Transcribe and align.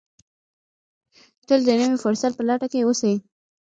تل 1.47 1.59
د 1.67 1.69
نوي 1.79 1.97
فرصت 2.03 2.31
په 2.35 2.43
لټه 2.49 2.67
کې 2.71 2.79
اوسئ. 2.85 3.13